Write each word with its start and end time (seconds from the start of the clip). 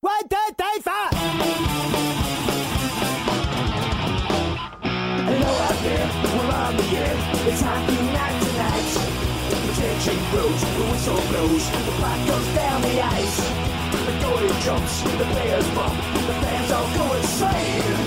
One, 0.00 0.28
two, 0.28 0.36
three, 0.56 0.80
four! 0.82 1.08
Hello 5.26 5.50
out 5.66 5.78
there, 5.82 6.06
we're 6.22 6.54
on 6.54 6.76
the 6.76 6.84
air. 6.98 7.16
It's 7.50 7.60
hockey 7.60 7.98
night 8.14 8.38
tonight. 8.46 8.94
The 9.50 9.72
tension 9.74 10.18
grows, 10.30 10.60
the 10.62 10.84
whistle 10.92 11.20
blows, 11.30 11.66
the 11.84 11.92
puck 11.98 12.18
goes 12.28 12.48
down 12.54 12.78
the 12.82 13.02
ice. 13.02 13.38
The 14.06 14.12
goalie 14.22 14.62
jumps, 14.62 15.02
the 15.02 15.24
players 15.34 15.68
bump, 15.70 15.96
the 15.98 16.34
fans 16.46 16.70
all 16.70 16.88
go 16.94 17.14
insane. 17.16 17.97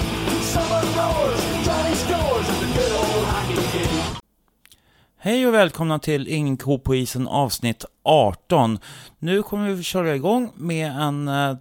Hej 5.24 5.48
och 5.48 5.54
välkomna 5.54 6.00
till 6.00 6.28
Ingen 6.28 6.58
ko 6.58 6.80
på 6.80 6.96
isen 6.96 7.28
avsnitt 7.28 7.86
18. 8.04 8.80
Nu 9.20 9.44
kommer 9.44 9.70
vi 9.70 9.84
köra 9.84 10.16
igång 10.16 10.52
med, 10.56 10.92
en, 10.92 11.28
eh, 11.28 11.56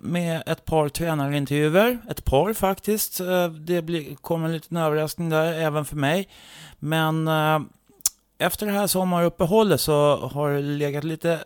med 0.00 0.42
ett 0.46 0.64
par 0.64 0.88
tränarintervjuer. 0.88 1.98
Ett 2.10 2.24
par 2.24 2.52
faktiskt. 2.52 3.20
Eh, 3.20 3.48
det 3.48 3.82
blir, 3.82 4.14
kommer 4.14 4.46
en 4.46 4.52
liten 4.52 4.76
överraskning 4.76 5.28
där 5.30 5.52
även 5.52 5.84
för 5.84 5.96
mig. 5.96 6.28
Men 6.78 7.28
eh, 7.28 7.60
efter 8.38 8.66
det 8.66 8.72
här 8.72 8.86
sommaruppehållet 8.86 9.80
så 9.80 10.16
har 10.32 10.50
det 10.50 10.62
legat 10.62 11.04
lite 11.04 11.44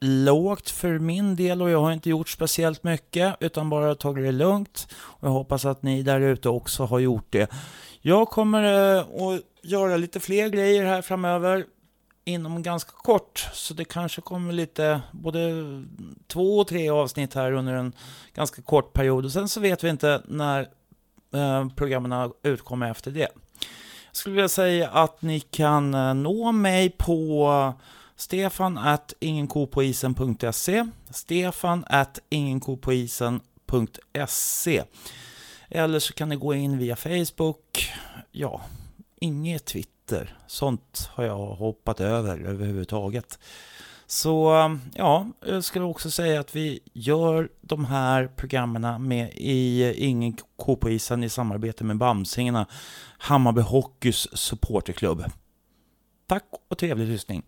lågt 0.00 0.70
för 0.70 0.98
min 0.98 1.36
del 1.36 1.62
och 1.62 1.70
jag 1.70 1.80
har 1.80 1.92
inte 1.92 2.10
gjort 2.10 2.28
speciellt 2.28 2.84
mycket 2.84 3.36
utan 3.40 3.70
bara 3.70 3.94
tagit 3.94 4.24
det 4.24 4.32
lugnt. 4.32 4.88
Och 4.96 5.28
jag 5.28 5.32
hoppas 5.32 5.64
att 5.64 5.82
ni 5.82 6.02
där 6.02 6.20
ute 6.20 6.48
också 6.48 6.84
har 6.84 6.98
gjort 6.98 7.26
det. 7.30 7.50
Jag 8.08 8.28
kommer 8.28 8.62
eh, 8.62 8.98
att 9.00 9.42
göra 9.62 9.96
lite 9.96 10.20
fler 10.20 10.48
grejer 10.48 10.84
här 10.84 11.02
framöver 11.02 11.66
inom 12.24 12.62
ganska 12.62 12.90
kort. 12.90 13.48
Så 13.52 13.74
det 13.74 13.84
kanske 13.84 14.20
kommer 14.20 14.52
lite, 14.52 15.00
både 15.12 15.52
två 16.26 16.58
och 16.58 16.68
tre 16.68 16.90
avsnitt 16.90 17.34
här 17.34 17.52
under 17.52 17.74
en 17.74 17.92
ganska 18.34 18.62
kort 18.62 18.92
period. 18.92 19.24
Och 19.24 19.32
sen 19.32 19.48
så 19.48 19.60
vet 19.60 19.84
vi 19.84 19.88
inte 19.88 20.22
när 20.28 20.60
eh, 21.34 21.68
programmen 21.68 22.32
utkommer 22.42 22.90
efter 22.90 23.10
det. 23.10 23.28
Jag 24.06 24.12
skulle 24.12 24.34
vilja 24.34 24.48
säga 24.48 24.90
att 24.90 25.22
ni 25.22 25.40
kan 25.40 25.94
eh, 25.94 26.14
nå 26.14 26.52
mig 26.52 26.90
på 26.90 27.74
stefan 28.16 28.78
at 28.78 29.14
ingenkopoisen.se 29.20 30.86
stefan 31.10 31.84
at 31.88 32.18
ingenkopoisen.se 32.28 34.82
eller 35.68 35.98
så 35.98 36.12
kan 36.12 36.28
ni 36.28 36.36
gå 36.36 36.54
in 36.54 36.78
via 36.78 36.96
Facebook. 36.96 37.65
Ja, 38.32 38.60
inget 39.20 39.64
Twitter. 39.64 40.38
Sånt 40.46 41.10
har 41.12 41.24
jag 41.24 41.46
hoppat 41.46 42.00
över 42.00 42.38
överhuvudtaget. 42.38 43.38
Så 44.06 44.64
um, 44.64 44.80
ja, 44.94 45.26
jag 45.46 45.64
skulle 45.64 45.84
också 45.84 46.10
säga 46.10 46.40
att 46.40 46.56
vi 46.56 46.80
gör 46.92 47.48
de 47.60 47.84
här 47.84 48.26
programmen 48.36 49.08
med 49.08 49.30
i 49.34 49.94
Ingen 49.96 50.36
K 50.56 50.76
på 50.76 50.90
isen 50.90 51.24
i 51.24 51.28
samarbete 51.28 51.84
med 51.84 51.96
Bamsingarna, 51.96 52.66
Hammarby 53.18 53.60
Hockeys 53.60 54.38
supporterklubb. 54.38 55.24
Tack 56.26 56.44
och 56.68 56.78
trevlig 56.78 57.06
lyssning. 57.06 57.42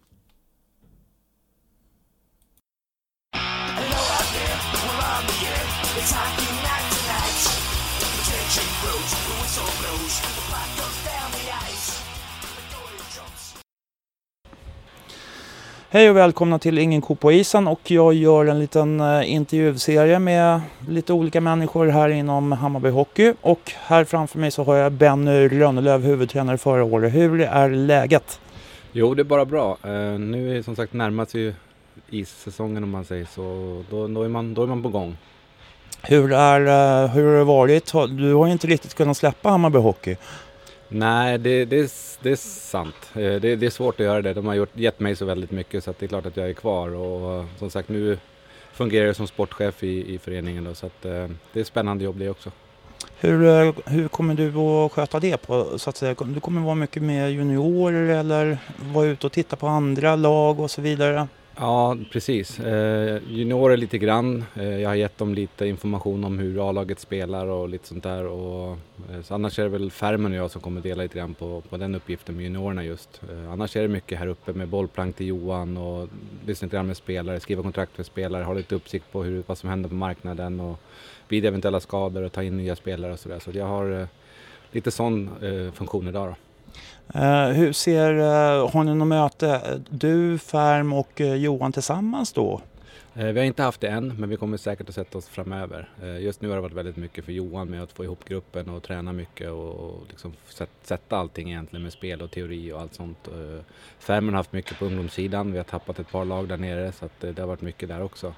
Hello 3.32 4.08
Hej 15.90 16.10
och 16.10 16.16
välkomna 16.16 16.58
till 16.58 16.78
Ingen 16.78 17.00
ko 17.00 17.14
på 17.14 17.32
isen 17.32 17.68
och 17.68 17.90
jag 17.90 18.14
gör 18.14 18.46
en 18.46 18.58
liten 18.58 19.00
eh, 19.00 19.32
intervjuserie 19.32 20.18
med 20.18 20.60
lite 20.88 21.12
olika 21.12 21.40
människor 21.40 21.86
här 21.86 22.08
inom 22.08 22.52
Hammarby 22.52 22.88
Hockey 22.88 23.34
och 23.40 23.72
här 23.76 24.04
framför 24.04 24.38
mig 24.38 24.50
så 24.50 24.64
har 24.64 24.76
jag 24.76 24.92
Benny 24.92 25.48
Rönnelöv, 25.48 26.02
huvudtränare 26.02 26.58
förra 26.58 26.84
året. 26.84 27.14
Hur 27.14 27.40
är 27.40 27.70
läget? 27.70 28.40
Jo, 28.92 29.14
det 29.14 29.22
är 29.22 29.24
bara 29.24 29.44
bra. 29.44 29.78
Eh, 29.82 30.18
nu 30.18 30.58
är 30.58 30.62
som 30.62 30.76
sagt 30.76 30.92
närmat 30.92 31.30
sig 31.30 31.40
ju 31.40 31.54
issäsongen 32.10 32.82
om 32.84 32.90
man 32.90 33.04
säger 33.04 33.26
så. 33.34 33.42
Då, 33.90 34.08
då, 34.08 34.22
är, 34.22 34.28
man, 34.28 34.54
då 34.54 34.62
är 34.62 34.66
man 34.66 34.82
på 34.82 34.88
gång. 34.88 35.16
Hur, 36.02 36.32
är, 36.32 36.60
eh, 36.60 37.10
hur 37.10 37.24
har 37.24 37.38
det 37.38 37.44
varit? 37.44 37.92
Du 38.08 38.34
har 38.34 38.46
ju 38.46 38.52
inte 38.52 38.66
riktigt 38.66 38.94
kunnat 38.94 39.16
släppa 39.16 39.48
Hammarby 39.48 39.78
Hockey. 39.78 40.16
Nej, 40.88 41.38
det, 41.38 41.64
det, 41.64 41.78
är, 41.78 41.90
det 42.22 42.30
är 42.30 42.36
sant. 42.36 43.10
Eh, 43.14 43.20
det, 43.20 43.56
det 43.56 43.66
är 43.66 43.70
svårt 43.70 44.00
att 44.00 44.06
göra 44.06 44.22
det. 44.22 44.34
De 44.34 44.46
har 44.46 44.54
gjort, 44.54 44.70
gett 44.74 45.00
mig 45.00 45.16
så 45.16 45.24
väldigt 45.24 45.50
mycket 45.50 45.84
så 45.84 45.90
att 45.90 45.98
det 45.98 46.06
är 46.06 46.08
klart 46.08 46.26
att 46.26 46.36
jag 46.36 46.48
är 46.48 46.52
kvar. 46.52 46.94
Och 46.94 47.34
eh, 47.34 47.44
som 47.58 47.70
sagt, 47.70 47.88
nu 47.88 48.18
fungerar 48.72 49.06
jag 49.06 49.16
som 49.16 49.26
sportchef 49.26 49.82
i, 49.82 50.14
i 50.14 50.18
föreningen 50.18 50.64
då, 50.64 50.74
så 50.74 50.86
att 50.86 51.04
eh, 51.04 51.10
det 51.52 51.58
är 51.58 51.60
ett 51.60 51.66
spännande 51.66 52.04
jobb 52.04 52.18
det 52.18 52.30
också. 52.30 52.50
Hur, 53.20 53.90
hur 53.90 54.08
kommer 54.08 54.34
du 54.34 54.58
att 54.58 54.92
sköta 54.92 55.20
det? 55.20 55.36
På, 55.36 55.78
så 55.78 55.90
att 55.90 55.96
säga? 55.96 56.14
Du 56.24 56.40
kommer 56.40 56.60
vara 56.60 56.74
mycket 56.74 57.02
med 57.02 57.32
juniorer 57.32 58.18
eller 58.20 58.58
vara 58.76 59.06
ute 59.06 59.26
och 59.26 59.32
titta 59.32 59.56
på 59.56 59.66
andra 59.66 60.16
lag 60.16 60.60
och 60.60 60.70
så 60.70 60.80
vidare? 60.80 61.28
Ja, 61.60 61.96
precis. 62.10 62.60
Eh, 62.60 63.22
juniorer 63.28 63.76
lite 63.76 63.98
grann. 63.98 64.44
Eh, 64.54 64.80
jag 64.80 64.88
har 64.88 64.94
gett 64.94 65.18
dem 65.18 65.34
lite 65.34 65.66
information 65.66 66.24
om 66.24 66.38
hur 66.38 66.68
A-laget 66.68 66.98
spelar 66.98 67.46
och 67.46 67.68
lite 67.68 67.88
sånt 67.88 68.02
där. 68.02 68.26
Och, 68.26 68.70
eh, 69.10 69.22
så 69.22 69.34
annars 69.34 69.58
är 69.58 69.62
det 69.62 69.68
väl 69.68 69.90
Färmen 69.90 70.32
och 70.32 70.38
jag 70.38 70.50
som 70.50 70.60
kommer 70.60 70.80
dela 70.80 71.02
lite 71.02 71.18
grann 71.18 71.34
på, 71.34 71.62
på 71.68 71.76
den 71.76 71.94
uppgiften 71.94 72.36
med 72.36 72.44
juniorerna 72.44 72.84
just. 72.84 73.22
Eh, 73.30 73.52
annars 73.52 73.76
är 73.76 73.82
det 73.82 73.88
mycket 73.88 74.18
här 74.18 74.26
uppe 74.26 74.52
med 74.52 74.68
bollplank 74.68 75.16
till 75.16 75.26
Johan 75.26 75.76
och 75.76 76.08
lyssna 76.46 76.66
lite 76.66 76.76
grann 76.76 76.86
med 76.86 76.96
spelare, 76.96 77.40
skriva 77.40 77.62
kontrakt 77.62 77.96
för 77.96 78.02
spelare, 78.02 78.44
ha 78.44 78.54
lite 78.54 78.74
uppsikt 78.74 79.12
på 79.12 79.22
hur, 79.22 79.42
vad 79.46 79.58
som 79.58 79.70
händer 79.70 79.88
på 79.88 79.94
marknaden 79.94 80.60
och 80.60 80.80
vid 81.28 81.44
eventuella 81.44 81.80
skador 81.80 82.22
och 82.22 82.32
ta 82.32 82.42
in 82.42 82.56
nya 82.56 82.76
spelare 82.76 83.12
och 83.12 83.20
sådär. 83.20 83.38
Så 83.38 83.50
jag 83.54 83.66
har 83.66 84.00
eh, 84.00 84.06
lite 84.72 84.90
sån 84.90 85.30
eh, 85.42 85.72
funktion 85.72 86.08
idag 86.08 86.28
då. 86.28 86.47
Eh, 87.14 87.48
hur 87.48 87.72
ser, 87.72 88.18
eh, 88.18 88.70
har 88.70 88.84
ni 88.84 88.94
något 88.94 89.08
möte, 89.08 89.80
du, 89.90 90.38
Färm 90.38 90.92
och 90.92 91.20
eh, 91.20 91.34
Johan 91.34 91.72
tillsammans 91.72 92.32
då? 92.32 92.60
Vi 93.12 93.38
har 93.38 93.46
inte 93.46 93.62
haft 93.62 93.80
det 93.80 93.88
än, 93.88 94.14
men 94.18 94.28
vi 94.28 94.36
kommer 94.36 94.56
säkert 94.56 94.88
att 94.88 94.94
sätta 94.94 95.18
oss 95.18 95.28
framöver. 95.28 95.88
Just 96.20 96.40
nu 96.40 96.48
har 96.48 96.56
det 96.56 96.62
varit 96.62 96.74
väldigt 96.74 96.96
mycket 96.96 97.24
för 97.24 97.32
Johan 97.32 97.70
med 97.70 97.82
att 97.82 97.92
få 97.92 98.04
ihop 98.04 98.24
gruppen 98.24 98.68
och 98.68 98.82
träna 98.82 99.12
mycket 99.12 99.50
och 99.50 100.02
liksom 100.08 100.32
sätta 100.82 101.16
allting 101.16 101.50
egentligen 101.50 101.82
med 101.82 101.92
spel 101.92 102.22
och 102.22 102.30
teori 102.30 102.72
och 102.72 102.80
allt 102.80 102.94
sånt. 102.94 103.28
Eh, 103.28 103.62
Färmen 103.98 104.34
har 104.34 104.36
haft 104.36 104.52
mycket 104.52 104.78
på 104.78 104.84
ungdomssidan, 104.84 105.52
vi 105.52 105.58
har 105.58 105.64
tappat 105.64 105.98
ett 105.98 106.10
par 106.10 106.24
lag 106.24 106.48
där 106.48 106.56
nere 106.56 106.92
så 106.92 107.04
att 107.04 107.20
det 107.20 107.38
har 107.38 107.46
varit 107.46 107.60
mycket 107.60 107.88
där 107.88 108.02
också. 108.02 108.34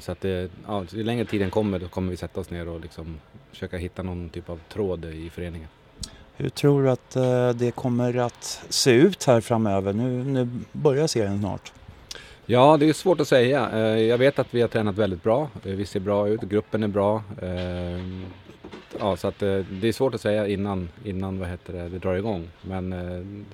Så 0.00 0.12
att 0.12 0.20
det, 0.20 0.50
ja, 0.66 0.84
ju 0.90 1.04
längre 1.04 1.24
tiden 1.24 1.50
kommer 1.50 1.78
då 1.78 1.88
kommer 1.88 2.10
vi 2.10 2.16
sätta 2.16 2.40
oss 2.40 2.50
ner 2.50 2.68
och 2.68 2.80
liksom 2.80 3.20
försöka 3.50 3.76
hitta 3.76 4.02
någon 4.02 4.28
typ 4.28 4.50
av 4.50 4.60
tråd 4.68 5.04
i 5.04 5.30
föreningen. 5.30 5.68
Hur 6.36 6.48
tror 6.48 6.82
du 6.82 6.90
att 6.90 7.16
eh, 7.16 7.50
det 7.50 7.70
kommer 7.70 8.16
att 8.16 8.60
se 8.68 8.90
ut 8.90 9.24
här 9.24 9.40
framöver? 9.40 9.92
Nu, 9.92 10.24
nu 10.24 10.48
börjar 10.72 11.06
serien 11.06 11.38
snart. 11.38 11.72
Ja, 12.46 12.76
det 12.76 12.88
är 12.88 12.92
svårt 12.92 13.20
att 13.20 13.28
säga. 13.28 13.70
Eh, 13.72 13.98
Jag 14.02 14.18
vet 14.18 14.38
att 14.38 14.46
vi 14.54 14.60
har 14.60 14.68
tränat 14.68 14.94
väldigt 14.96 15.22
bra. 15.22 15.48
Eh, 15.64 15.72
Vi 15.72 15.86
ser 15.86 16.00
bra 16.00 16.28
ut, 16.28 16.40
gruppen 16.40 16.82
är 16.82 16.88
bra. 16.88 17.22
Ja, 19.00 19.16
så 19.16 19.28
att 19.28 19.38
det 19.38 19.82
är 19.88 19.92
svårt 19.92 20.14
att 20.14 20.20
säga 20.20 20.48
innan, 20.48 20.88
innan 21.04 21.38
vad 21.38 21.48
heter 21.48 21.72
det, 21.72 21.88
det 21.88 21.98
drar 21.98 22.14
igång. 22.14 22.48
Men 22.62 22.94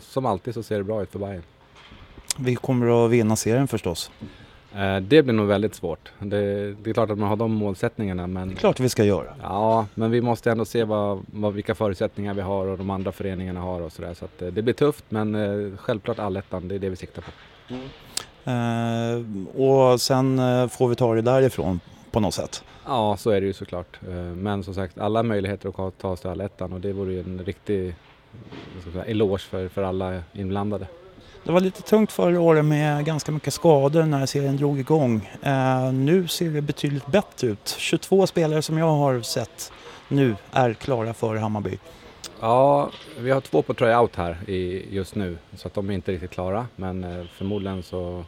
som 0.01 0.27
alltid 0.27 0.55
så 0.55 0.63
ser 0.63 0.79
det 0.79 0.85
bra 0.85 1.03
ut 1.03 1.11
för 1.13 1.19
Bayern. 1.19 1.43
Vi 2.39 2.55
kommer 2.57 3.05
att 3.05 3.11
vinna 3.11 3.37
serien 3.37 3.69
förstås. 3.69 4.11
Eh, 4.75 4.97
Det 5.01 5.23
blir 5.23 5.33
nog 5.35 5.47
väldigt 5.47 5.75
svårt. 5.75 6.13
Det, 6.19 6.73
det 6.75 6.91
är 6.91 6.95
klart 6.95 7.11
att 7.11 7.19
man 7.19 7.29
har 7.29 7.37
de 7.37 7.53
målsättningarna 7.53 8.27
men 8.27 8.49
Det 8.49 8.55
är 8.55 8.57
klart 8.57 8.81
vi 8.81 8.89
ska 8.89 9.05
göra. 9.05 9.35
Ja, 9.43 9.87
men 9.95 10.11
vi 10.11 10.21
måste 10.21 10.51
ändå 10.51 10.65
se 10.65 10.85
vad, 10.85 11.25
vad, 11.27 11.53
vilka 11.55 11.75
förutsättningar 11.75 12.35
vi 12.35 12.41
har 12.41 12.67
och 12.67 12.79
de 12.79 12.91
andra 12.91 13.13
föreningarna 13.13 13.61
har 13.61 13.81
och 13.81 13.93
sådär. 13.93 14.15
Så 14.15 14.25
att 14.25 14.43
eh, 14.43 14.49
det 14.49 14.63
blir 14.63 14.75
tufft 14.75 15.05
men 15.09 15.35
eh, 15.35 15.77
självklart 15.77 16.19
allettan, 16.19 16.69
det 16.69 16.75
är 16.75 16.79
det 16.79 16.89
vi 16.89 16.97
siktar 16.97 17.23
på. 17.23 17.31
Eh, 18.51 19.63
och 19.65 20.01
sen 20.01 20.41
får 20.69 20.89
vi 20.89 20.95
ta 20.95 21.15
det 21.15 21.23
därifrån 21.23 21.81
på 22.11 22.21
något 22.21 22.35
sätt. 22.35 22.65
Ja, 22.87 23.17
så 23.17 23.31
är 23.31 23.41
det 23.41 23.47
ju 23.47 23.53
såklart. 23.53 23.99
Men 24.37 24.65
som 24.65 24.75
sagt, 24.75 24.99
alla 24.99 25.23
möjligheter 25.23 25.69
att 25.89 25.99
ta- 25.99 26.17
sig 26.17 26.23
till 26.23 26.31
allettan 26.31 26.73
och 26.73 26.81
det 26.81 26.93
vore 26.93 27.13
ju 27.13 27.21
en 27.21 27.43
riktig 27.45 27.95
säga, 28.93 29.05
eloge 29.05 29.39
för, 29.39 29.69
för 29.69 29.83
alla 29.83 30.23
inblandade. 30.33 30.87
Det 31.49 31.53
var 31.53 31.61
lite 31.61 31.83
tungt 31.83 32.13
förra 32.13 32.41
året 32.41 32.65
med 32.65 33.05
ganska 33.05 33.33
mycket 33.33 33.55
skador 33.55 34.03
när 34.03 34.27
serien 34.27 34.57
drog 34.57 34.81
igång. 34.81 35.31
Eh, 35.43 35.93
nu 35.93 36.29
ser 36.29 36.51
det 36.51 36.61
betydligt 36.61 37.07
bättre 37.07 37.47
ut. 37.47 37.69
22 37.79 38.27
spelare 38.27 38.63
som 38.63 38.79
jag 38.79 38.91
har 38.91 39.21
sett 39.21 39.73
nu 40.09 40.37
är 40.53 40.75
klara 40.75 41.15
för 41.15 41.37
Hammarby. 41.37 41.79
Ja, 42.41 42.91
vi 43.19 43.31
har 43.31 43.41
två 43.41 43.63
på 43.63 43.75
tryout 43.75 44.17
här 44.17 44.51
i, 44.51 44.87
just 44.95 45.15
nu 45.15 45.39
så 45.57 45.69
att 45.69 45.75
de 45.75 45.91
är 45.91 45.95
inte 45.95 46.13
riktigt 46.13 46.31
klara. 46.31 46.67
Men 46.77 47.05
eh, 47.05 47.25
förmodligen 47.27 47.83
så, 47.83 48.25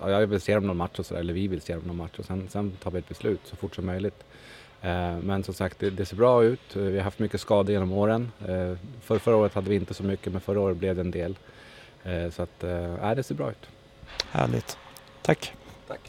ja, 0.00 0.10
jag 0.10 0.26
vill 0.26 0.40
se 0.40 0.54
dem 0.54 0.66
någon 0.66 0.76
match 0.76 0.98
och 0.98 1.06
sådär, 1.06 1.20
eller 1.20 1.32
vi 1.32 1.48
vill 1.48 1.60
se 1.60 1.74
dem 1.74 1.82
någon 1.86 1.96
match 1.96 2.18
och 2.18 2.24
sen, 2.24 2.48
sen 2.48 2.72
tar 2.82 2.90
vi 2.90 2.98
ett 2.98 3.08
beslut 3.08 3.40
så 3.44 3.56
fort 3.56 3.74
som 3.74 3.86
möjligt. 3.86 4.24
Eh, 4.82 5.18
men 5.22 5.42
som 5.42 5.54
sagt, 5.54 5.78
det, 5.78 5.90
det 5.90 6.06
ser 6.06 6.16
bra 6.16 6.44
ut. 6.44 6.76
Vi 6.76 6.96
har 6.96 7.04
haft 7.04 7.18
mycket 7.18 7.40
skador 7.40 7.72
genom 7.72 7.92
åren. 7.92 8.32
Eh, 8.48 8.76
för, 9.00 9.18
förra 9.18 9.36
året 9.36 9.54
hade 9.54 9.70
vi 9.70 9.76
inte 9.76 9.94
så 9.94 10.02
mycket, 10.02 10.32
men 10.32 10.40
förra 10.40 10.60
året 10.60 10.76
blev 10.76 10.94
det 10.94 11.00
en 11.00 11.10
del. 11.10 11.36
Eh, 12.04 12.30
så 12.30 12.42
att, 12.42 12.64
ja, 13.00 13.14
det 13.14 13.22
ser 13.22 13.34
bra 13.34 13.50
ut. 13.50 13.68
Härligt. 14.30 14.78
Tack. 15.22 15.52
Tack. 15.88 16.00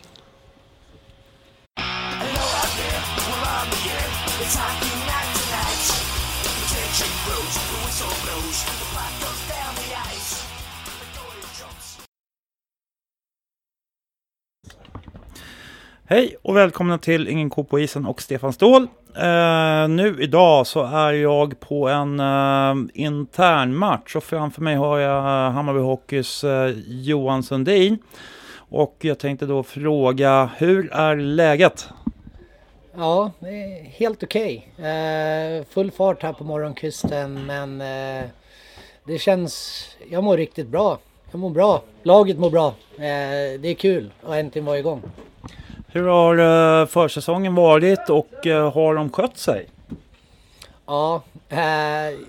Hej 16.11 16.35
och 16.41 16.55
välkomna 16.55 16.97
till 16.97 17.27
Ingen 17.27 17.49
ko 17.49 17.63
på 17.63 17.79
isen 17.79 18.05
och 18.05 18.21
Stefan 18.21 18.53
Ståhl. 18.53 18.87
Eh, 19.15 19.87
nu 19.87 20.17
idag 20.19 20.67
så 20.67 20.83
är 20.83 21.11
jag 21.11 21.59
på 21.59 21.89
en 21.89 22.19
eh, 22.19 22.75
intern 22.93 23.75
match 23.75 24.15
och 24.15 24.23
framför 24.23 24.61
mig 24.61 24.75
har 24.75 24.99
jag 24.99 25.17
eh, 25.17 25.51
Hammarby 25.51 25.79
Hockeys 25.79 26.43
eh, 26.43 26.73
Johan 26.87 27.43
Sundin. 27.43 27.97
Och 28.55 28.95
jag 28.99 29.19
tänkte 29.19 29.45
då 29.45 29.63
fråga, 29.63 30.49
hur 30.57 30.91
är 30.93 31.15
läget? 31.15 31.89
Ja, 32.95 33.31
det 33.39 33.63
är 33.63 33.83
helt 33.83 34.23
okej. 34.23 34.71
Eh, 34.77 35.65
full 35.69 35.91
fart 35.91 36.23
här 36.23 36.33
på 36.33 36.43
morgonkvisten 36.43 37.45
men 37.45 37.81
eh, 37.81 38.25
det 39.03 39.17
känns... 39.17 39.85
Jag 40.09 40.23
mår 40.23 40.37
riktigt 40.37 40.67
bra. 40.67 40.99
Jag 41.31 41.39
mår 41.39 41.49
bra. 41.49 41.81
Laget 42.03 42.39
mår 42.39 42.49
bra. 42.49 42.67
Eh, 42.95 43.59
det 43.59 43.67
är 43.67 43.73
kul 43.73 44.11
att 44.23 44.35
äntligen 44.35 44.65
vara 44.65 44.79
igång. 44.79 45.01
Hur 45.93 46.07
har 46.07 46.37
eh, 46.81 46.87
försäsongen 46.87 47.55
varit 47.55 48.09
och 48.09 48.47
eh, 48.47 48.73
har 48.73 48.95
de 48.95 49.09
skött 49.09 49.37
sig? 49.37 49.65
Ja, 50.85 51.23
eh, 51.49 52.19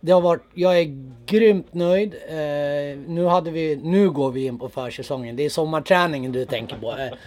det 0.00 0.12
har 0.12 0.20
varit... 0.20 0.42
Jag 0.54 0.78
är 0.80 0.96
grymt 1.26 1.74
nöjd. 1.74 2.14
Eh, 2.28 2.98
nu, 3.06 3.26
hade 3.26 3.50
vi, 3.50 3.76
nu 3.76 4.10
går 4.10 4.30
vi 4.30 4.46
in 4.46 4.58
på 4.58 4.68
försäsongen. 4.68 5.36
Det 5.36 5.44
är 5.44 5.48
sommarträningen 5.48 6.32
du 6.32 6.44
tänker 6.44 6.76
på. 6.76 6.90
Eh, 6.90 7.18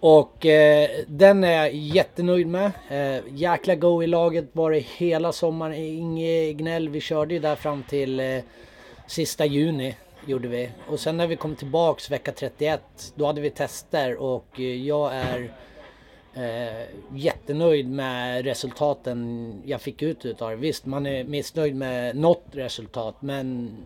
och 0.00 0.46
eh, 0.46 0.90
den 1.06 1.44
är 1.44 1.52
jag 1.52 1.74
jättenöjd 1.74 2.46
med. 2.46 2.72
Eh, 2.88 3.22
jäkla 3.34 3.74
go 3.74 4.02
i 4.02 4.06
laget 4.06 4.44
var 4.52 4.70
det 4.70 4.78
hela 4.96 5.32
sommaren. 5.32 5.74
Inget 5.74 6.56
gnäll. 6.56 6.88
Vi 6.88 7.00
körde 7.00 7.34
ju 7.34 7.40
där 7.40 7.56
fram 7.56 7.82
till 7.82 8.20
eh, 8.20 8.38
sista 9.06 9.44
juni. 9.44 9.96
Gjorde 10.26 10.48
vi. 10.48 10.70
Och 10.88 11.00
sen 11.00 11.16
när 11.16 11.26
vi 11.26 11.36
kom 11.36 11.56
tillbaks 11.56 12.10
vecka 12.10 12.32
31. 12.32 12.80
Då 13.14 13.26
hade 13.26 13.40
vi 13.40 13.50
tester 13.50 14.16
och 14.16 14.60
eh, 14.60 14.86
jag 14.86 15.14
är 15.14 15.52
eh, 16.34 16.86
jättenöjd 17.14 17.90
med 17.90 18.44
resultaten 18.44 19.52
jag 19.64 19.80
fick 19.80 20.02
ut 20.02 20.24
utav 20.24 20.50
det. 20.50 20.56
Visst, 20.56 20.86
man 20.86 21.06
är 21.06 21.24
missnöjd 21.24 21.74
med 21.76 22.16
något 22.16 22.46
resultat 22.52 23.22
men 23.22 23.76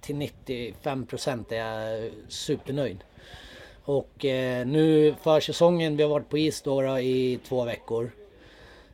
till 0.00 0.16
95 0.16 1.06
procent 1.06 1.52
är 1.52 1.56
jag 1.56 2.10
supernöjd. 2.28 3.04
Och 3.84 4.24
eh, 4.24 4.66
nu 4.66 5.14
försäsongen, 5.22 5.96
vi 5.96 6.02
har 6.02 6.10
varit 6.10 6.28
på 6.28 6.38
is 6.38 6.62
då, 6.62 6.82
då 6.82 6.98
i 6.98 7.38
två 7.48 7.64
veckor. 7.64 8.10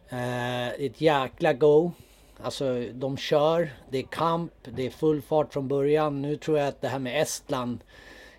Eh, 0.08 0.68
ett 0.68 1.00
jäkla 1.00 1.52
go. 1.52 1.92
Alltså 2.42 2.84
de 2.92 3.16
kör, 3.16 3.70
det 3.90 3.98
är 3.98 4.02
kamp, 4.02 4.52
det 4.64 4.86
är 4.86 4.90
full 4.90 5.22
fart 5.22 5.52
från 5.52 5.68
början. 5.68 6.22
Nu 6.22 6.36
tror 6.36 6.58
jag 6.58 6.68
att 6.68 6.80
det 6.80 6.88
här 6.88 6.98
med 6.98 7.22
Estland 7.22 7.78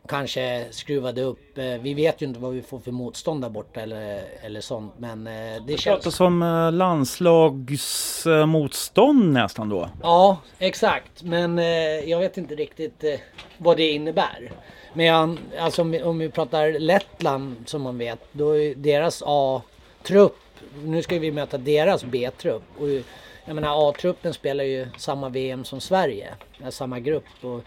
kanske 0.07 0.65
skruvade 0.71 1.21
upp. 1.21 1.57
Eh, 1.57 1.63
vi 1.81 1.93
vet 1.93 2.21
ju 2.21 2.25
inte 2.25 2.39
vad 2.39 2.53
vi 2.53 2.61
får 2.61 2.79
för 2.79 2.91
motstånd 2.91 3.41
där 3.41 3.49
borta 3.49 3.81
eller, 3.81 4.23
eller 4.41 4.61
sånt. 4.61 4.93
Men 4.97 5.27
eh, 5.27 5.33
det 5.33 5.59
Det 5.67 5.77
känns... 5.77 5.83
pratas 6.03 6.19
om 6.21 6.41
eh, 6.43 6.71
landslagsmotstånd 6.71 9.33
nästan 9.33 9.69
då. 9.69 9.89
Ja, 10.03 10.37
exakt. 10.59 11.23
Men 11.23 11.57
jag 12.09 12.19
vet 12.19 12.37
inte 12.37 12.55
riktigt 12.55 13.03
vad 13.57 13.77
det 13.77 13.91
innebär. 13.91 14.51
Men 14.93 15.39
alltså, 15.59 15.81
om, 15.81 15.91
vi, 15.91 16.03
om 16.03 16.19
vi 16.19 16.29
pratar 16.29 16.79
Lettland 16.79 17.55
som 17.65 17.81
man 17.81 17.97
vet, 17.97 18.19
då 18.31 18.57
är 18.57 18.75
deras 18.75 19.23
A-trupp, 19.25 20.37
nu 20.83 21.01
ska 21.01 21.19
vi 21.19 21.31
möta 21.31 21.57
deras 21.57 22.03
B-trupp. 22.03 22.63
Och 22.79 22.87
jag 23.45 23.55
menar 23.55 23.89
A-truppen 23.89 24.33
spelar 24.33 24.63
ju 24.63 24.87
samma 24.97 25.29
VM 25.29 25.63
som 25.63 25.81
Sverige, 25.81 26.29
med 26.57 26.73
samma 26.73 26.99
grupp. 26.99 27.23
Och, 27.41 27.61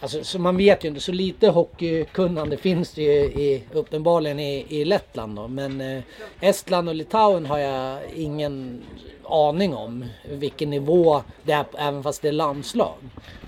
alltså, 0.00 0.24
så 0.24 0.38
man 0.38 0.56
vet 0.56 0.84
ju 0.84 0.88
inte, 0.88 1.00
så 1.00 1.12
lite 1.12 1.48
hockeykunnande 1.48 2.56
finns 2.56 2.92
det 2.92 3.02
ju 3.02 3.24
i, 3.24 3.64
uppenbarligen 3.72 4.40
i, 4.40 4.66
i 4.68 4.84
Lettland 4.84 5.36
då. 5.36 5.48
Men 5.48 5.80
eh, 5.80 6.02
Estland 6.40 6.88
och 6.88 6.94
Litauen 6.94 7.46
har 7.46 7.58
jag 7.58 7.98
ingen 8.14 8.82
aning 9.28 9.74
om 9.74 10.04
vilken 10.30 10.70
nivå 10.70 11.22
det 11.42 11.52
är, 11.52 11.64
även 11.78 12.02
fast 12.02 12.22
det 12.22 12.28
är 12.28 12.32
landslag. 12.32 12.94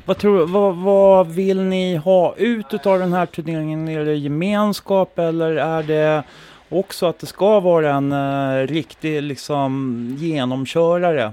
Vad, 0.04 0.18
tror, 0.18 0.46
vad, 0.46 0.76
vad 0.76 1.26
vill 1.26 1.60
ni 1.60 1.96
ha 1.96 2.34
ut 2.36 2.86
av 2.86 2.98
den 2.98 3.12
här 3.12 3.26
turneringen? 3.26 3.88
Är 3.88 4.04
det 4.04 4.16
gemenskap 4.16 5.18
eller 5.18 5.56
är 5.56 5.82
det 5.82 6.22
också 6.68 7.06
att 7.06 7.18
det 7.18 7.26
ska 7.26 7.60
vara 7.60 7.94
en 7.94 8.12
eh, 8.12 8.66
riktig 8.66 9.22
liksom, 9.22 10.08
genomkörare? 10.18 11.32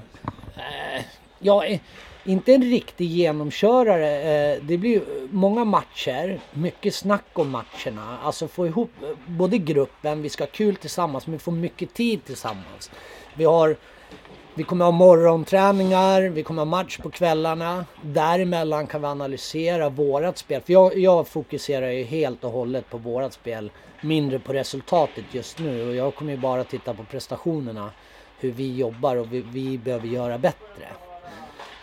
Jag 1.43 1.71
är 1.71 1.79
inte 2.25 2.53
en 2.53 2.63
riktig 2.63 3.05
genomkörare. 3.05 4.21
Eh, 4.21 4.63
det 4.63 4.77
blir 4.77 4.91
ju 4.91 5.27
många 5.31 5.65
matcher, 5.65 6.39
mycket 6.53 6.95
snack 6.95 7.25
om 7.33 7.49
matcherna. 7.49 8.17
Alltså 8.23 8.47
få 8.47 8.67
ihop 8.67 8.91
eh, 9.01 9.09
både 9.27 9.57
gruppen, 9.57 10.21
vi 10.21 10.29
ska 10.29 10.43
ha 10.43 10.51
kul 10.51 10.75
tillsammans, 10.75 11.27
men 11.27 11.33
vi 11.33 11.39
får 11.39 11.51
mycket 11.51 11.93
tid 11.93 12.25
tillsammans. 12.25 12.91
Vi 13.35 13.45
har 13.45 13.75
vi 14.55 14.63
kommer 14.63 14.85
ha 14.85 14.91
morgonträningar, 14.91 16.21
vi 16.21 16.43
kommer 16.43 16.61
ha 16.61 16.65
match 16.65 16.97
på 16.97 17.09
kvällarna. 17.09 17.85
Däremellan 18.01 18.87
kan 18.87 19.01
vi 19.01 19.07
analysera 19.07 19.89
vårat 19.89 20.37
spel. 20.37 20.61
För 20.61 20.73
jag, 20.73 20.97
jag 20.97 21.27
fokuserar 21.27 21.89
ju 21.89 22.03
helt 22.03 22.43
och 22.43 22.51
hållet 22.51 22.89
på 22.89 22.97
vårat 22.97 23.33
spel. 23.33 23.71
Mindre 24.01 24.39
på 24.39 24.53
resultatet 24.53 25.25
just 25.31 25.59
nu. 25.59 25.87
Och 25.87 25.95
jag 25.95 26.15
kommer 26.15 26.31
ju 26.31 26.37
bara 26.37 26.63
titta 26.63 26.93
på 26.93 27.03
prestationerna. 27.03 27.91
Hur 28.39 28.51
vi 28.51 28.75
jobbar 28.75 29.15
och 29.15 29.33
vi, 29.33 29.41
vi 29.41 29.77
behöver 29.77 30.07
göra 30.07 30.37
bättre. 30.37 30.87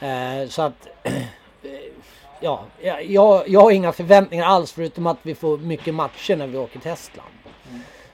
Eh, 0.01 0.49
så 0.49 0.63
att... 0.63 0.89
ja, 2.41 2.65
jag, 3.09 3.49
jag 3.49 3.61
har 3.61 3.71
inga 3.71 3.93
förväntningar 3.93 4.47
alls 4.47 4.73
förutom 4.73 5.07
att 5.07 5.19
vi 5.23 5.35
får 5.35 5.59
mycket 5.59 5.95
matcher 5.95 6.37
när 6.37 6.47
vi 6.47 6.59
åker 6.59 6.79
till 6.81 6.91
Estland. 6.91 7.29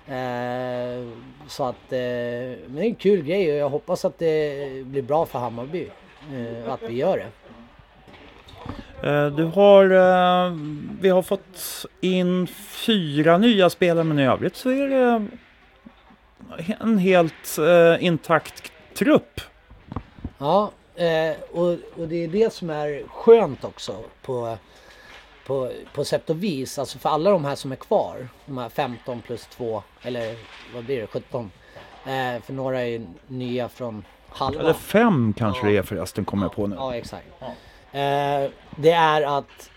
Eh, 0.08 1.08
så 1.48 1.64
att, 1.64 1.92
eh, 1.92 1.98
men 1.98 2.74
det 2.76 2.82
är 2.82 2.86
en 2.88 2.94
kul 2.94 3.22
grej 3.22 3.52
och 3.52 3.58
jag 3.58 3.68
hoppas 3.68 4.04
att 4.04 4.18
det 4.18 4.86
blir 4.86 5.02
bra 5.02 5.26
för 5.26 5.38
Hammarby. 5.38 5.88
Eh, 6.34 6.72
att 6.72 6.82
vi 6.82 6.94
gör 6.96 7.16
det. 7.16 7.26
Eh, 9.08 9.26
Du 9.26 9.44
har, 9.44 9.84
eh, 9.84 10.52
vi 11.00 11.08
har 11.08 11.22
fått 11.22 11.86
in 12.00 12.46
fyra 12.86 13.38
nya 13.38 13.70
spelare 13.70 14.04
men 14.04 14.18
i 14.18 14.26
övrigt 14.26 14.56
så 14.56 14.70
är 14.70 14.88
det 14.88 15.26
en 16.80 16.98
helt 16.98 17.58
intakt 18.00 18.72
trupp. 18.94 19.40
Ja, 20.38 20.70
eh, 20.96 21.36
och, 21.52 21.68
och 21.96 22.08
det 22.08 22.24
är 22.24 22.28
det 22.28 22.52
som 22.52 22.70
är 22.70 23.02
skönt 23.08 23.64
också 23.64 23.96
på, 24.22 24.58
på, 25.46 25.72
på 25.94 26.04
sätt 26.04 26.30
och 26.30 26.42
vis. 26.42 26.78
Alltså 26.78 26.98
för 26.98 27.08
alla 27.08 27.30
de 27.30 27.44
här 27.44 27.54
som 27.54 27.72
är 27.72 27.76
kvar, 27.76 28.28
de 28.46 28.58
här 28.58 28.68
15 28.68 29.22
plus 29.22 29.46
2, 29.46 29.82
eller 30.02 30.36
vad 30.74 30.84
blir 30.84 31.00
det, 31.00 31.06
17. 31.06 31.50
Eh, 32.04 32.42
för 32.42 32.52
några 32.52 32.80
är 32.80 32.86
ju 32.86 33.06
nya 33.26 33.68
från 33.68 34.04
halva. 34.28 34.60
Eller 34.60 34.72
fem 34.72 35.34
kanske 35.36 35.66
det 35.66 35.76
är 35.76 35.82
förresten, 35.82 36.24
kommer 36.24 36.44
jag 36.44 36.52
på 36.52 36.66
nu. 36.66 36.76
Ja, 36.76 36.94
exakt. 36.94 37.26
Eh, 37.92 38.50
det 38.76 38.90
är 38.90 39.38
att 39.38 39.70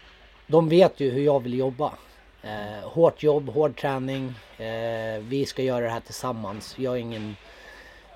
de 0.47 0.69
vet 0.69 0.99
ju 0.99 1.09
hur 1.09 1.21
jag 1.21 1.43
vill 1.43 1.53
jobba. 1.53 1.93
Eh, 2.41 2.89
hårt 2.89 3.23
jobb, 3.23 3.49
hård 3.49 3.75
träning. 3.75 4.33
Eh, 4.57 5.19
vi 5.21 5.45
ska 5.45 5.61
göra 5.61 5.85
det 5.85 5.91
här 5.91 5.99
tillsammans. 5.99 6.75
Jag 6.77 6.93
är 6.93 6.97
ingen 6.97 7.35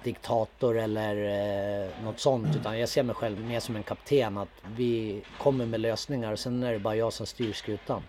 diktator 0.03 0.79
eller 0.79 1.15
eh, 1.15 2.03
något 2.03 2.19
sånt 2.19 2.55
utan 2.55 2.79
jag 2.79 2.89
ser 2.89 3.03
mig 3.03 3.15
själv 3.15 3.45
mer 3.45 3.59
som 3.59 3.75
en 3.75 3.83
kapten 3.83 4.37
att 4.37 4.49
vi 4.75 5.21
kommer 5.39 5.65
med 5.65 5.79
lösningar 5.79 6.31
och 6.31 6.39
sen 6.39 6.63
är 6.63 6.73
det 6.73 6.79
bara 6.79 6.95
jag 6.95 7.13
som 7.13 7.25
styr 7.25 7.53
skutan. 7.53 8.03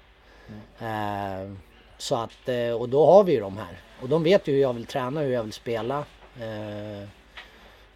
Eh, 0.78 1.52
så 1.98 2.16
att, 2.16 2.48
eh, 2.48 2.70
och 2.70 2.88
då 2.88 3.06
har 3.06 3.24
vi 3.24 3.32
ju 3.32 3.40
de 3.40 3.56
här. 3.56 3.78
Och 4.02 4.08
de 4.08 4.22
vet 4.22 4.48
ju 4.48 4.52
hur 4.52 4.60
jag 4.60 4.72
vill 4.72 4.86
träna, 4.86 5.20
hur 5.20 5.32
jag 5.32 5.42
vill 5.42 5.52
spela. 5.52 5.98
Eh, 6.40 7.08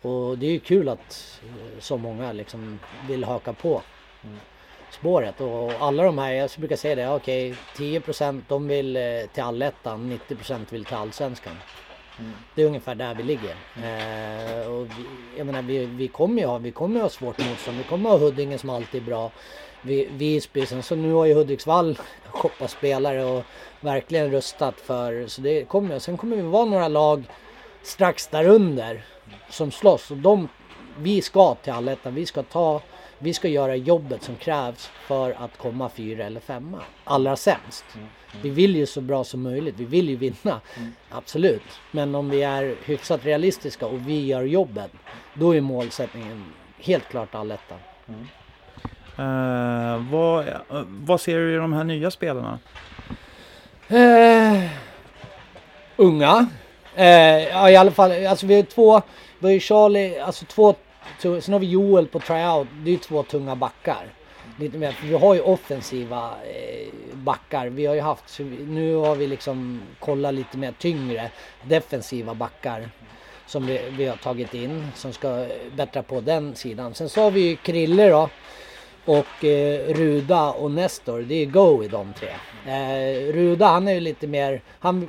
och 0.02 0.38
det 0.38 0.47
är 0.47 0.50
ju 0.50 0.61
kul 0.61 0.88
att 0.88 1.40
eh, 1.45 1.81
så 1.81 1.97
många 1.97 2.33
liksom 2.33 2.78
vill 3.09 3.25
haka 3.25 3.52
på 3.52 3.83
spåret. 4.90 5.40
Och 5.40 5.73
alla 5.73 6.02
de 6.02 6.19
här, 6.19 6.33
jag 6.33 6.50
brukar 6.57 6.76
säga 6.76 6.95
det, 6.95 7.09
okej 7.09 7.55
10% 7.76 8.43
de 8.49 8.69
vill 8.69 8.97
eh, 8.97 9.02
till 9.33 9.43
allettan, 9.43 10.19
90% 10.28 10.67
vill 10.71 10.85
till 10.85 10.97
allsvenskan. 10.97 11.57
Mm. 12.18 12.32
Det 12.54 12.62
är 12.62 12.66
ungefär 12.66 12.94
där 12.94 13.14
vi 13.14 13.22
ligger. 13.22 13.56
Eh, 13.76 14.72
och 14.72 14.87
vi, 14.87 15.04
jag 15.37 15.46
menar, 15.46 15.62
vi, 15.62 15.87
vi 15.87 16.08
kommer 16.08 16.42
ju 16.42 16.48
ha, 16.48 16.58
vi 16.58 16.70
kommer 16.70 17.00
ha 17.00 17.08
svårt 17.08 17.38
motstånd. 17.38 17.78
Vi 17.78 17.84
kommer 17.84 18.10
ha 18.10 18.18
Huddinge 18.18 18.58
som 18.58 18.70
alltid 18.70 19.02
är 19.02 19.06
bra. 19.06 19.30
Vi, 19.82 20.08
Visby, 20.12 20.66
sen 20.66 20.82
så 20.82 20.94
nu 20.94 21.12
har 21.12 21.26
ju 21.26 21.34
Hudiksvall 21.34 21.98
shoppat 22.26 22.70
spelare 22.70 23.25
och 23.25 23.44
verkligen 23.80 24.30
rustat 24.30 24.80
för, 24.80 25.26
så 25.26 25.40
det 25.40 25.64
kommer, 25.64 25.98
sen 25.98 26.16
kommer 26.16 26.37
vi 26.37 26.42
vara 26.42 26.64
några 26.64 26.88
lag 26.88 27.25
strax 27.82 28.26
därunder 28.26 29.04
som 29.50 29.70
slåss 29.70 30.10
och 30.10 30.16
de, 30.16 30.48
vi 30.98 31.22
ska 31.22 31.54
till 31.54 31.72
allettan, 31.72 32.14
vi 32.14 32.26
ska 32.26 32.42
ta 32.42 32.80
vi 33.18 33.34
ska 33.34 33.48
göra 33.48 33.76
jobbet 33.76 34.22
som 34.22 34.37
krävs 34.37 34.90
för 35.06 35.30
att 35.30 35.58
komma 35.58 35.88
fyra 35.88 36.25
eller 36.25 36.40
femma. 36.40 36.78
Allra 37.04 37.37
sämst. 37.37 37.84
Vi 38.42 38.50
vill 38.50 38.76
ju 38.76 38.87
så 38.87 39.00
bra 39.00 39.25
som 39.25 39.42
möjligt. 39.42 39.75
Vi 39.78 39.84
vill 39.84 40.08
ju 40.08 40.16
vinna. 40.16 40.60
Absolut. 41.10 41.62
Men 41.90 42.14
om 42.14 42.30
vi 42.30 42.42
är 42.42 42.75
hyfsat 42.84 43.25
realistiska 43.25 43.87
och 43.87 44.08
vi 44.08 44.26
gör 44.26 44.42
jobbet. 44.42 44.90
Då 45.34 45.56
är 45.56 45.60
målsättningen 45.60 46.44
helt 46.78 47.08
klart 47.08 47.34
allettan. 47.34 47.78
Eh, 49.18 50.10
vad, 50.10 50.48
eh, 50.48 50.54
vad 50.87 51.20
ser 51.20 51.38
du 51.38 51.54
i 51.54 51.56
de 51.56 51.72
här 51.72 51.84
nya 51.84 52.10
spelarna? 52.10 52.58
Eh, 53.88 54.70
unga. 55.96 56.46
Eh, 56.94 57.48
ja 57.48 57.70
i 57.70 57.76
alla 57.76 57.90
fall, 57.90 58.26
alltså 58.26 58.46
vi 58.46 58.56
har 58.56 58.62
två, 58.62 59.02
vi 59.38 59.46
har 59.46 59.52
ju 59.52 59.60
Charlie, 59.60 60.18
alltså 60.18 60.44
två, 60.44 60.75
sen 61.18 61.52
har 61.52 61.58
vi 61.58 61.66
Joel 61.66 62.06
på 62.06 62.20
tryout, 62.20 62.68
det 62.84 62.90
är 62.90 62.92
ju 62.92 62.98
två 62.98 63.22
tunga 63.22 63.56
backar. 63.56 64.06
Lite 64.58 64.78
mer, 64.78 64.92
för 64.92 65.06
vi 65.06 65.14
har 65.14 65.34
ju 65.34 65.40
offensiva 65.40 66.30
eh, 66.44 66.88
backar, 67.12 67.66
vi 67.66 67.86
har 67.86 67.94
ju 67.94 68.00
haft, 68.00 68.38
nu 68.66 68.94
har 68.94 69.16
vi 69.16 69.26
liksom 69.26 69.82
kollat 70.00 70.34
lite 70.34 70.58
mer 70.58 70.72
tyngre 70.78 71.30
defensiva 71.62 72.34
backar. 72.34 72.90
Som 73.46 73.66
vi, 73.66 73.80
vi 73.90 74.04
har 74.04 74.16
tagit 74.16 74.54
in, 74.54 74.88
som 74.94 75.12
ska 75.12 75.46
bättra 75.76 76.02
på 76.02 76.20
den 76.20 76.54
sidan. 76.54 76.94
Sen 76.94 77.08
så 77.08 77.22
har 77.22 77.30
vi 77.30 77.40
ju 77.40 77.56
Krille 77.56 78.08
då. 78.08 78.28
Och 79.04 79.44
eh, 79.44 79.94
Ruda 79.94 80.50
och 80.50 80.70
Nestor, 80.70 81.20
det 81.22 81.34
är 81.34 81.46
go 81.46 81.84
i 81.84 81.88
de 81.88 82.12
tre. 82.12 82.28
Eh, 82.72 83.32
Ruda 83.32 83.66
han 83.66 83.88
är 83.88 83.92
ju 83.92 84.00
lite 84.00 84.26
mer, 84.26 84.62
han 84.78 85.08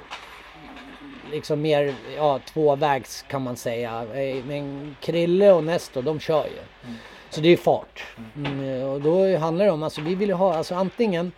liksom 1.32 1.62
mer, 1.62 1.94
ja 2.16 2.40
tvåvägs 2.40 3.26
kan 3.28 3.42
man 3.42 3.56
säga. 3.56 4.06
Eh, 4.14 4.46
men 4.46 4.96
Krille 5.02 5.52
och 5.52 5.64
Nestor 5.64 6.02
de 6.02 6.20
kör 6.20 6.46
ju. 6.46 6.92
Så 7.30 7.42
det 7.42 7.50
är 7.50 7.58
fart. 7.58 8.04
Mm, 8.36 8.84
och 8.84 9.02
då 9.02 9.38
handlar 9.38 9.66
det 9.66 9.72
om, 9.72 9.84
alltså 9.84 10.02
vi 10.02 10.16
vill 10.16 10.30
ju 10.30 10.36
ha, 10.36 10.54
alltså 10.54 10.76
antingen 10.76 11.32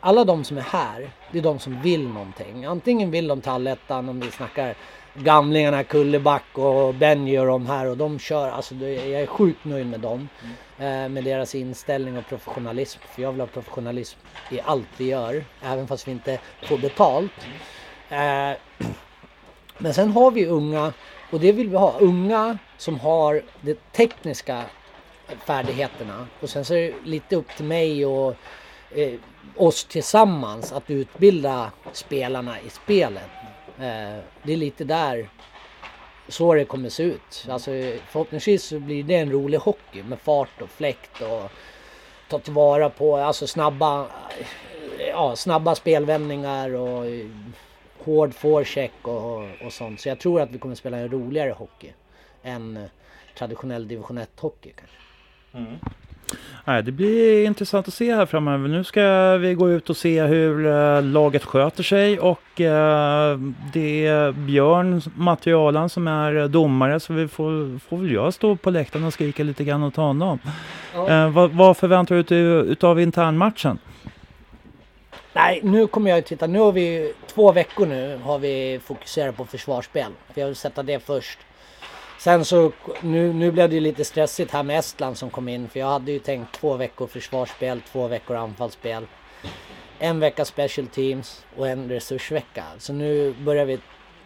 alla 0.00 0.24
de 0.24 0.44
som 0.44 0.58
är 0.58 0.62
här, 0.62 1.10
det 1.32 1.38
är 1.38 1.42
de 1.42 1.58
som 1.58 1.82
vill 1.82 2.08
någonting. 2.08 2.64
Antingen 2.64 3.10
vill 3.10 3.28
de 3.28 3.40
till 3.40 3.50
allettan 3.50 4.08
om 4.08 4.20
vi 4.20 4.30
snackar 4.30 4.74
gamlingarna, 5.14 5.84
Kulleback 5.84 6.58
och 6.58 6.94
Benji 6.94 7.38
och 7.38 7.46
de 7.46 7.66
här 7.66 7.86
och 7.86 7.96
de 7.96 8.18
kör, 8.18 8.50
alltså 8.50 8.74
jag 8.74 9.22
är 9.22 9.26
sjukt 9.26 9.64
nöjd 9.64 9.86
med 9.86 10.00
dem. 10.00 10.28
Eh, 10.78 11.08
med 11.08 11.24
deras 11.24 11.54
inställning 11.54 12.18
och 12.18 12.26
professionalism. 12.26 13.00
För 13.14 13.22
jag 13.22 13.32
vill 13.32 13.40
ha 13.40 13.46
professionalism 13.46 14.18
i 14.50 14.60
allt 14.60 14.88
vi 14.96 15.04
gör, 15.04 15.44
även 15.62 15.86
fast 15.86 16.08
vi 16.08 16.12
inte 16.12 16.38
får 16.62 16.78
betalt. 16.78 17.32
Eh, 18.08 18.50
men 19.78 19.94
sen 19.94 20.10
har 20.10 20.30
vi 20.30 20.46
unga, 20.46 20.92
och 21.30 21.40
det 21.40 21.52
vill 21.52 21.68
vi 21.68 21.76
ha, 21.76 21.98
unga 22.00 22.58
som 22.76 23.00
har 23.00 23.42
de 23.60 23.74
tekniska 23.92 24.62
färdigheterna. 25.46 26.26
Och 26.40 26.50
sen 26.50 26.64
så 26.64 26.74
är 26.74 26.80
det 26.80 26.94
lite 27.04 27.36
upp 27.36 27.48
till 27.56 27.64
mig 27.64 28.06
och 28.06 28.34
eh, 28.90 29.14
oss 29.56 29.84
tillsammans 29.84 30.72
att 30.72 30.90
utbilda 30.90 31.70
spelarna 31.92 32.60
i 32.60 32.70
spelet. 32.70 33.30
Eh, 33.78 34.22
det 34.42 34.52
är 34.52 34.56
lite 34.56 34.84
där 34.84 35.28
så 36.28 36.54
det 36.54 36.64
kommer 36.64 36.88
se 36.88 37.02
ut. 37.02 37.46
Alltså, 37.48 37.70
förhoppningsvis 38.08 38.64
så 38.64 38.78
blir 38.78 39.02
det 39.02 39.16
en 39.16 39.32
rolig 39.32 39.58
hockey 39.58 40.02
med 40.02 40.18
fart 40.18 40.62
och 40.62 40.70
fläkt 40.70 41.22
och 41.22 41.50
ta 42.28 42.38
tillvara 42.38 42.90
på 42.90 43.16
alltså 43.16 43.46
snabba, 43.46 44.06
ja, 45.08 45.36
snabba 45.36 45.74
spelvändningar 45.74 46.74
och 46.74 47.04
hård 48.06 48.34
forecheck 48.34 48.92
och, 49.02 49.42
och 49.66 49.72
sånt. 49.72 50.00
Så 50.00 50.08
jag 50.08 50.18
tror 50.18 50.40
att 50.40 50.50
vi 50.50 50.58
kommer 50.58 50.74
spela 50.74 50.96
en 50.98 51.08
roligare 51.08 51.50
hockey 51.50 51.92
än 52.42 52.76
eh, 52.76 52.82
traditionell 53.38 53.88
division 53.88 54.18
1 54.18 54.30
hockey 54.40 54.72
kanske. 54.76 54.96
Nej, 56.64 56.82
det 56.82 56.92
blir 56.92 57.44
intressant 57.46 57.88
att 57.88 57.94
se 57.94 58.14
här 58.14 58.26
framöver. 58.26 58.68
Nu 58.68 58.84
ska 58.84 59.36
vi 59.36 59.54
gå 59.54 59.70
ut 59.70 59.90
och 59.90 59.96
se 59.96 60.22
hur 60.22 60.66
eh, 60.66 61.02
laget 61.02 61.44
sköter 61.44 61.82
sig 61.82 62.18
och 62.18 62.60
eh, 62.60 63.38
det 63.72 64.06
är 64.06 64.32
Björn 64.32 65.02
Materialan 65.14 65.88
som 65.88 66.08
är 66.08 66.48
domare 66.48 67.00
så 67.00 67.12
vi 67.12 67.28
får, 67.28 67.78
får 67.78 67.96
väl 67.96 68.12
jag 68.12 68.34
stå 68.34 68.56
på 68.56 68.70
läktaren 68.70 69.04
och 69.04 69.12
skrika 69.12 69.44
lite 69.44 69.64
grann 69.64 69.82
åt 69.82 69.96
honom. 69.96 70.38
Ja. 70.94 71.28
Vad, 71.28 71.50
vad 71.50 71.76
förväntar 71.76 72.14
du 72.14 72.22
dig 72.22 72.38
utav 72.72 73.00
internmatchen? 73.00 73.78
Nej, 75.36 75.60
nu 75.62 75.86
kommer 75.86 76.10
jag 76.10 76.18
att 76.18 76.26
titta. 76.26 76.46
Nu 76.46 76.58
har 76.58 76.72
vi 76.72 77.12
två 77.26 77.52
veckor 77.52 77.86
nu 77.86 78.16
har 78.16 78.38
vi 78.38 78.80
fokuserat 78.84 79.36
på 79.36 79.44
försvarsspel. 79.44 80.12
För 80.34 80.40
jag 80.40 80.46
vill 80.46 80.56
sätta 80.56 80.82
det 80.82 81.00
först. 81.00 81.38
Sen 82.18 82.44
så, 82.44 82.72
nu, 83.00 83.32
nu 83.32 83.50
blev 83.50 83.68
det 83.68 83.74
ju 83.74 83.80
lite 83.80 84.04
stressigt 84.04 84.52
här 84.52 84.62
med 84.62 84.78
Estland 84.78 85.18
som 85.18 85.30
kom 85.30 85.48
in. 85.48 85.68
För 85.68 85.80
jag 85.80 85.86
hade 85.86 86.12
ju 86.12 86.18
tänkt 86.18 86.60
två 86.60 86.74
veckor 86.74 87.06
försvarsspel, 87.06 87.80
två 87.92 88.08
veckor 88.08 88.36
anfallsspel. 88.36 89.06
En 89.98 90.20
vecka 90.20 90.44
special 90.44 90.86
teams 90.86 91.44
och 91.56 91.68
en 91.68 91.88
resursvecka. 91.88 92.64
Så 92.78 92.92
nu 92.92 93.34
börjar 93.44 93.64
vi, 93.64 93.78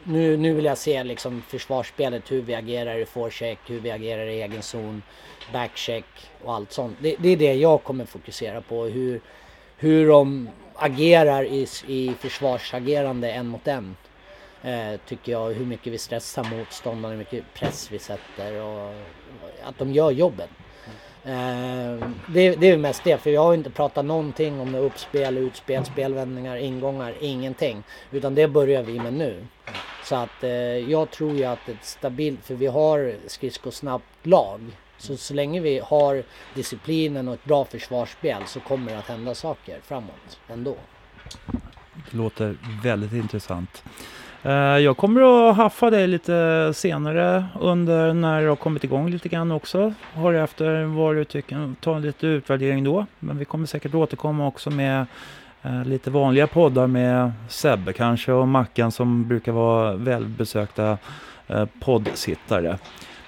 nu, 0.04 0.36
nu 0.36 0.54
vill 0.54 0.64
jag 0.64 0.78
se 0.78 1.04
liksom 1.04 1.42
försvarsspelet, 1.48 2.32
hur 2.32 2.42
vi 2.42 2.54
agerar 2.54 2.96
i 2.98 3.04
forecheck, 3.04 3.58
hur 3.66 3.80
vi 3.80 3.90
agerar 3.90 4.26
i 4.26 4.42
egen 4.42 4.62
zon, 4.62 5.02
backcheck 5.52 6.04
och 6.44 6.54
allt 6.54 6.72
sånt. 6.72 6.96
Det, 7.00 7.16
det 7.18 7.28
är 7.28 7.36
det 7.36 7.54
jag 7.54 7.82
kommer 7.82 8.04
fokusera 8.04 8.60
på. 8.60 8.84
Hur, 8.84 9.20
hur 9.76 10.08
de 10.08 10.48
agerar 10.80 11.44
i, 11.44 11.66
i 11.86 12.14
försvarsagerande 12.20 13.30
en 13.30 13.46
mot 13.46 13.68
en. 13.68 13.96
Eh, 14.62 15.00
tycker 15.06 15.32
jag, 15.32 15.50
hur 15.50 15.66
mycket 15.66 15.92
vi 15.92 15.98
stressar 15.98 16.44
motståndarna, 16.44 17.08
hur 17.08 17.18
mycket 17.18 17.44
press 17.54 17.88
vi 17.90 17.98
sätter 17.98 18.62
och 18.62 18.94
att 19.64 19.78
de 19.78 19.92
gör 19.92 20.10
jobbet. 20.10 20.50
Eh, 21.24 22.08
det, 22.28 22.56
det 22.56 22.70
är 22.70 22.76
mest 22.76 23.04
det, 23.04 23.18
för 23.18 23.30
jag 23.30 23.42
har 23.42 23.54
inte 23.54 23.70
pratat 23.70 24.04
någonting 24.04 24.60
om 24.60 24.72
det 24.72 24.78
uppspel, 24.78 25.38
utspel, 25.38 25.84
spelvändningar, 25.84 26.56
ingångar, 26.56 27.14
ingenting. 27.20 27.82
Utan 28.10 28.34
det 28.34 28.48
börjar 28.48 28.82
vi 28.82 29.00
med 29.00 29.12
nu. 29.12 29.46
Så 30.04 30.16
att 30.16 30.44
eh, 30.44 30.50
jag 30.90 31.10
tror 31.10 31.32
ju 31.32 31.44
att 31.44 31.68
ett 31.68 31.84
stabilt, 31.84 32.44
för 32.44 32.54
vi 32.54 32.66
har 32.66 33.14
skridskosnabbt 33.26 34.26
lag. 34.26 34.60
Så, 35.00 35.16
så 35.16 35.34
länge 35.34 35.60
vi 35.60 35.80
har 35.84 36.22
disciplinen 36.54 37.28
och 37.28 37.34
ett 37.34 37.44
bra 37.44 37.64
försvarsspel 37.64 38.42
så 38.46 38.60
kommer 38.60 38.92
det 38.92 38.98
att 38.98 39.08
hända 39.08 39.34
saker 39.34 39.78
framåt 39.82 40.38
ändå. 40.48 40.76
Det 42.10 42.16
låter 42.16 42.56
väldigt 42.82 43.12
intressant. 43.12 43.82
Eh, 44.42 44.52
jag 44.52 44.96
kommer 44.96 45.50
att 45.50 45.56
haffa 45.56 45.90
dig 45.90 46.06
lite 46.06 46.72
senare 46.74 47.44
under 47.60 48.14
när 48.14 48.42
du 48.42 48.48
har 48.48 48.56
kommit 48.56 48.84
igång 48.84 49.10
lite 49.10 49.28
grann 49.28 49.52
också. 49.52 49.94
Har 50.14 50.34
efter 50.34 50.84
vad 50.84 51.16
du 51.16 51.24
tycker, 51.24 51.74
ta 51.80 51.96
en 51.96 52.02
lite 52.02 52.26
utvärdering 52.26 52.84
då. 52.84 53.06
Men 53.18 53.38
vi 53.38 53.44
kommer 53.44 53.66
säkert 53.66 53.94
återkomma 53.94 54.46
också 54.46 54.70
med 54.70 55.06
eh, 55.62 55.84
lite 55.84 56.10
vanliga 56.10 56.46
poddar 56.46 56.86
med 56.86 57.32
Sebbe 57.48 57.92
kanske 57.92 58.32
och 58.32 58.48
Mackan 58.48 58.92
som 58.92 59.28
brukar 59.28 59.52
vara 59.52 59.94
välbesökta 59.94 60.98
eh, 61.48 61.64
poddsittare. 61.80 62.78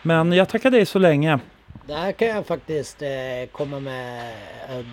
Men 0.03 0.33
jag 0.33 0.49
tackar 0.49 0.71
dig 0.71 0.87
så 0.87 0.99
länge. 0.99 1.39
Där 1.87 2.13
kan 2.13 2.29
jag 2.29 2.47
faktiskt 2.47 3.03
eh, 3.03 3.09
komma 3.53 3.81
med 3.81 4.35
eh, 4.69 4.87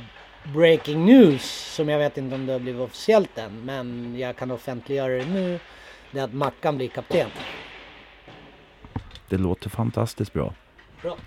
breaking 0.54 1.06
news 1.06 1.44
som 1.76 1.90
jag 1.90 2.00
vet 2.00 2.18
inte 2.18 2.36
om 2.36 2.46
det 2.46 2.54
har 2.54 2.60
blivit 2.60 2.82
officiellt 2.82 3.38
än. 3.38 3.66
Men 3.66 4.16
jag 4.20 4.36
kan 4.36 4.52
offentliggöra 4.52 5.14
det 5.14 5.26
nu. 5.26 5.60
Det 6.12 6.20
är 6.20 6.24
att 6.24 6.34
Mackan 6.34 6.78
blir 6.78 6.88
kapten. 6.88 7.30
Det 9.30 9.38
låter 9.38 9.70
fantastiskt 9.70 10.34
bra. 10.34 10.54
Bra. 11.02 11.18